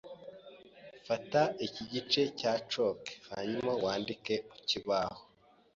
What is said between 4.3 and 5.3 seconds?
ku kibaho.